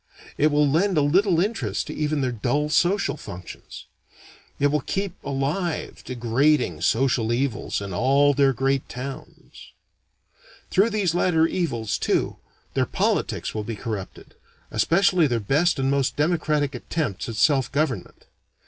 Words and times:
It 0.35 0.47
will 0.51 0.67
lend 0.67 0.97
a 0.97 1.03
little 1.03 1.39
interest 1.39 1.85
to 1.85 1.93
even 1.93 2.21
their 2.21 2.31
dull 2.31 2.69
social 2.69 3.17
functions. 3.17 3.85
It 4.59 4.71
will 4.71 4.81
keep 4.81 5.13
alive 5.23 6.03
degrading 6.03 6.81
social 6.81 7.31
evils 7.31 7.81
in 7.81 7.93
all 7.93 8.33
their 8.33 8.51
great 8.51 8.89
towns. 8.89 9.73
Through 10.71 10.89
these 10.89 11.13
latter 11.13 11.45
evils, 11.45 11.99
too, 11.99 12.37
their 12.73 12.87
politics 12.87 13.53
will 13.53 13.63
be 13.63 13.75
corrupted; 13.75 14.33
especially 14.71 15.27
their 15.27 15.39
best 15.39 15.77
and 15.77 15.91
most 15.91 16.15
democratic 16.15 16.73
attempts 16.73 17.29
at 17.29 17.35
self 17.35 17.71
government. 17.71 18.25